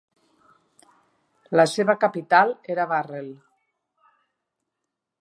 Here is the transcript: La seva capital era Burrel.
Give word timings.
La 1.61 1.67
seva 1.73 1.97
capital 2.05 2.57
era 2.77 2.89
Burrel. 2.95 3.31